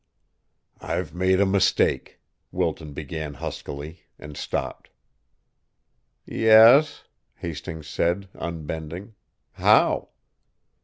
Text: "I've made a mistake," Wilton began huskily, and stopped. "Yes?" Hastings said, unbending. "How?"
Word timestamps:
"I've 0.81 1.13
made 1.13 1.39
a 1.39 1.45
mistake," 1.45 2.19
Wilton 2.51 2.91
began 2.93 3.35
huskily, 3.35 4.07
and 4.17 4.35
stopped. 4.35 4.89
"Yes?" 6.25 7.03
Hastings 7.35 7.87
said, 7.87 8.27
unbending. 8.33 9.13
"How?" 9.51 10.09